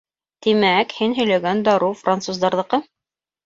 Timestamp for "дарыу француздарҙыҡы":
1.69-2.85